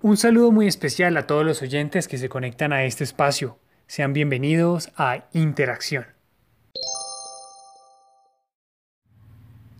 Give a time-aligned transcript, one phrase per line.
[0.00, 3.58] Un saludo muy especial a todos los oyentes que se conectan a este espacio.
[3.86, 6.06] Sean bienvenidos a Interacción.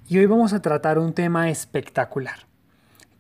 [0.09, 2.47] Y hoy vamos a tratar un tema espectacular.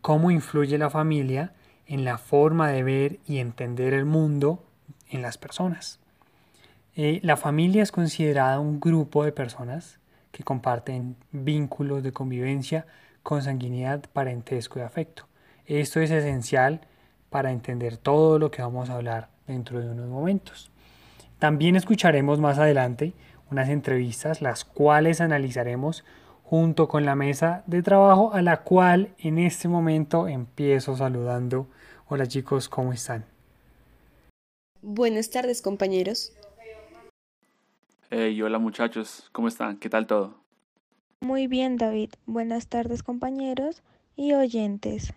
[0.02, 1.54] Cómo influye la familia
[1.86, 4.62] en la forma de ver y entender el mundo
[5.08, 6.03] en las personas.
[6.96, 9.98] Eh, la familia es considerada un grupo de personas
[10.30, 12.86] que comparten vínculos de convivencia,
[13.24, 15.26] consanguinidad, parentesco y afecto.
[15.66, 16.82] Esto es esencial
[17.30, 20.70] para entender todo lo que vamos a hablar dentro de unos momentos.
[21.40, 23.12] También escucharemos más adelante
[23.50, 26.04] unas entrevistas, las cuales analizaremos
[26.44, 31.66] junto con la mesa de trabajo a la cual en este momento empiezo saludando.
[32.08, 33.24] Hola chicos, ¿cómo están?
[34.80, 36.32] Buenas tardes compañeros.
[38.16, 39.76] Hey, hola muchachos, ¿cómo están?
[39.76, 40.36] ¿Qué tal todo?
[41.20, 43.82] Muy bien David, buenas tardes compañeros
[44.14, 45.12] y oyentes.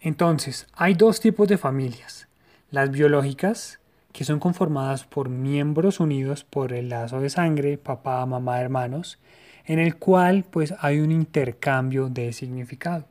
[0.00, 2.28] Entonces, hay dos tipos de familias.
[2.70, 3.78] Las biológicas,
[4.14, 9.18] que son conformadas por miembros unidos por el lazo de sangre, papá, mamá, hermanos,
[9.66, 13.04] en el cual pues hay un intercambio de significado.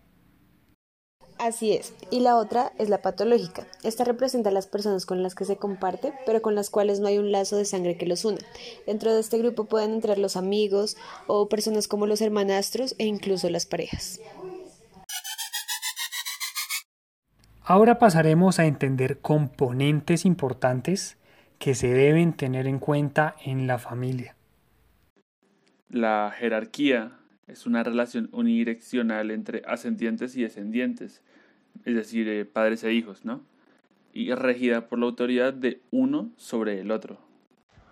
[1.40, 1.94] Así es.
[2.10, 3.68] Y la otra es la patológica.
[3.84, 7.08] Esta representa a las personas con las que se comparte, pero con las cuales no
[7.08, 8.40] hay un lazo de sangre que los una.
[8.88, 13.50] Dentro de este grupo pueden entrar los amigos o personas como los hermanastros e incluso
[13.50, 14.20] las parejas.
[17.64, 21.18] Ahora pasaremos a entender componentes importantes
[21.60, 24.36] que se deben tener en cuenta en la familia.
[25.90, 27.12] La jerarquía
[27.48, 31.22] es una relación unidireccional entre ascendientes y descendientes,
[31.86, 33.42] es decir, eh, padres e hijos, ¿no?
[34.14, 37.20] Y regida por la autoridad de uno sobre el otro.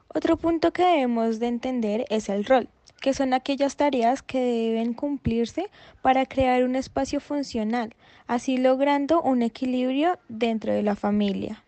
[0.07, 2.69] Otro punto que debemos de entender es el rol
[3.01, 5.69] que son aquellas tareas que deben cumplirse
[6.01, 7.93] para crear un espacio funcional,
[8.25, 11.64] así logrando un equilibrio dentro de la familia.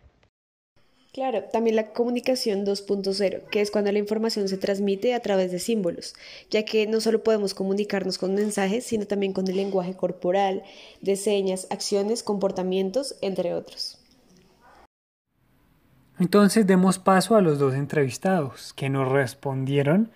[1.18, 5.58] Claro, también la comunicación 2.0, que es cuando la información se transmite a través de
[5.58, 6.14] símbolos,
[6.52, 10.62] ya que no solo podemos comunicarnos con mensajes, sino también con el lenguaje corporal,
[11.02, 13.98] de señas, acciones, comportamientos, entre otros.
[16.20, 20.12] Entonces demos paso a los dos entrevistados que nos respondieron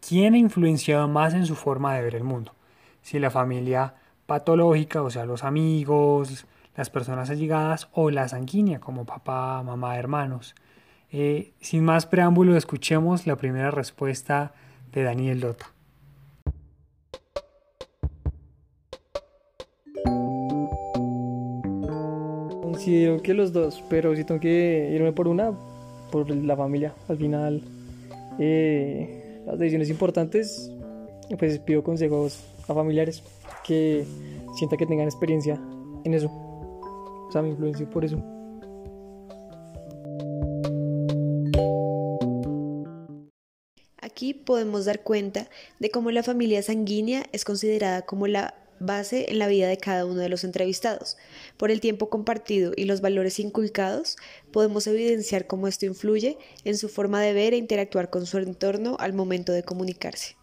[0.00, 2.52] ¿Quién ha influenciado más en su forma de ver el mundo?
[3.02, 3.94] Si la familia
[4.26, 6.46] patológica, o sea, los amigos,
[6.76, 10.54] las personas allegadas, o la sanguínea, como papá, mamá, hermanos.
[11.10, 14.52] Eh, sin más preámbulo, escuchemos la primera respuesta
[14.92, 15.66] de Daniel Lota.
[22.62, 25.52] Considero que los dos, pero si tengo que irme por una,
[26.12, 26.92] por la familia.
[27.08, 27.62] Al final,
[28.38, 30.70] eh, las decisiones importantes,
[31.38, 33.22] pues pido consejos a familiares
[33.64, 34.04] que
[34.56, 35.58] sienta que tengan experiencia
[36.04, 36.45] en eso.
[37.28, 37.54] O sea, me
[37.86, 38.22] por eso.
[43.98, 45.48] Aquí podemos dar cuenta
[45.78, 50.06] de cómo la familia sanguínea es considerada como la base en la vida de cada
[50.06, 51.16] uno de los entrevistados.
[51.56, 54.16] Por el tiempo compartido y los valores inculcados,
[54.52, 58.96] podemos evidenciar cómo esto influye en su forma de ver e interactuar con su entorno
[59.00, 60.36] al momento de comunicarse.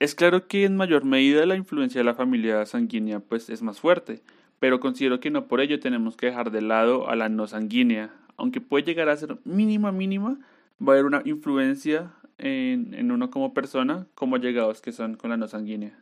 [0.00, 3.80] Es claro que en mayor medida la influencia de la familia sanguínea pues es más
[3.80, 4.22] fuerte,
[4.64, 8.14] pero considero que no por ello tenemos que dejar de lado a la no sanguínea,
[8.38, 10.38] aunque puede llegar a ser mínima mínima,
[10.80, 15.28] va a haber una influencia en, en uno como persona como llegados que son con
[15.28, 15.92] la no sanguínea.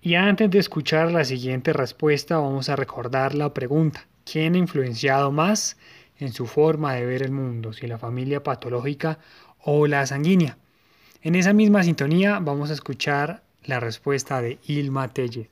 [0.00, 4.06] Y antes de escuchar la siguiente respuesta, vamos a recordar la pregunta.
[4.24, 5.76] ¿Quién ha influenciado más
[6.18, 7.74] en su forma de ver el mundo?
[7.74, 9.18] Si la familia patológica
[9.62, 10.56] o la sanguínea.
[11.20, 15.50] En esa misma sintonía vamos a escuchar la respuesta de Ilma Telle.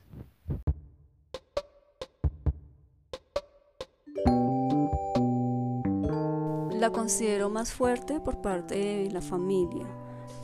[6.74, 9.86] La considero más fuerte por parte de la familia,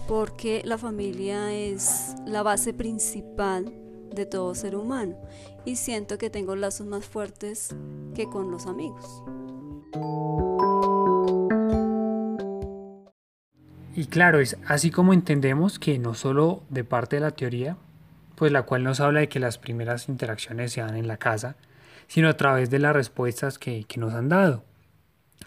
[0.07, 3.73] porque la familia es la base principal
[4.15, 5.17] de todo ser humano
[5.65, 7.75] y siento que tengo lazos más fuertes
[8.15, 9.23] que con los amigos.
[13.95, 17.77] Y claro, es así como entendemos que no solo de parte de la teoría,
[18.37, 21.57] pues la cual nos habla de que las primeras interacciones se dan en la casa,
[22.07, 24.65] sino a través de las respuestas que, que nos han dado.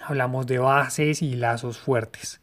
[0.02, 2.42] Hablamos de bases y lazos fuertes.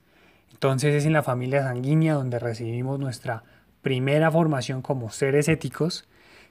[0.52, 3.44] Entonces es en la familia sanguínea donde recibimos nuestra
[3.82, 6.06] primera formación como seres éticos,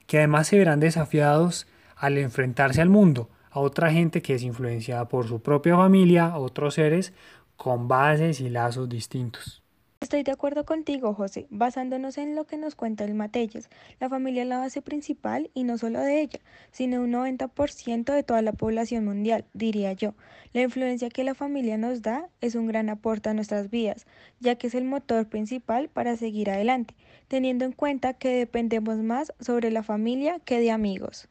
[0.08, 5.08] que además se verán desafiados al enfrentarse al mundo, a otra gente que es influenciada
[5.08, 7.14] por su propia familia, otros seres
[7.56, 9.62] con bases y lazos distintos.
[10.02, 13.70] Estoy de acuerdo contigo, José, basándonos en lo que nos cuenta el Matelles.
[14.00, 16.40] La familia es la base principal y no solo de ella,
[16.72, 20.16] sino un 90% de toda la población mundial, diría yo.
[20.54, 24.08] La influencia que la familia nos da es un gran aporte a nuestras vidas,
[24.40, 26.96] ya que es el motor principal para seguir adelante,
[27.28, 31.28] teniendo en cuenta que dependemos más sobre la familia que de amigos.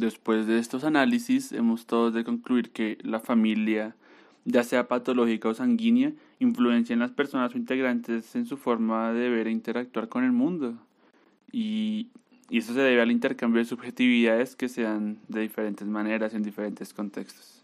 [0.00, 3.94] Después de estos análisis, hemos todos de concluir que la familia,
[4.46, 9.28] ya sea patológica o sanguínea, influencia en las personas o integrantes en su forma de
[9.28, 10.74] ver e interactuar con el mundo.
[11.52, 12.08] Y,
[12.50, 16.94] eso se debe al intercambio de subjetividades que se dan de diferentes maneras en diferentes
[16.94, 17.62] contextos.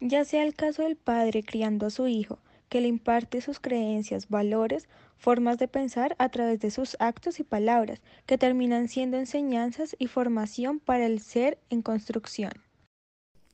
[0.00, 2.38] Ya sea el caso del padre criando a su hijo,
[2.74, 7.44] que le imparte sus creencias, valores, formas de pensar a través de sus actos y
[7.44, 12.50] palabras, que terminan siendo enseñanzas y formación para el ser en construcción.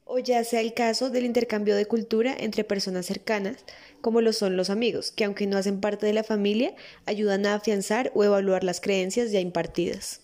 [0.06, 3.66] O ya sea el caso del intercambio de cultura entre personas cercanas,
[4.00, 6.74] como lo son los amigos, que aunque no hacen parte de la familia,
[7.04, 10.22] ayudan a afianzar o evaluar las creencias ya impartidas.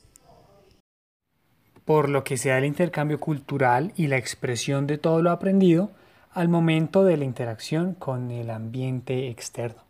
[1.85, 5.91] Por lo que sea el intercambio cultural y la expresión de todo lo aprendido,
[6.37, 9.81] al momento de la interacción con el ambiente externo.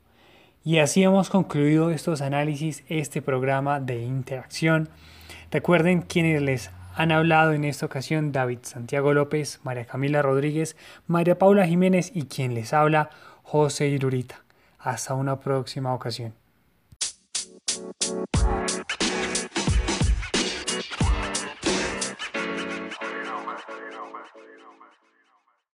[0.64, 4.88] Y así hemos concluido estos análisis, este programa de interacción.
[5.50, 10.76] Recuerden quienes les han hablado en esta ocasión David Santiago López, María Camila Rodríguez,
[11.08, 13.10] María Paula Jiménez y quien les habla
[13.42, 14.44] José Irurita.
[14.78, 16.45] Hasta una próxima ocasión.